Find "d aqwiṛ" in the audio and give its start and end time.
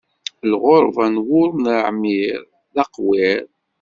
2.73-3.43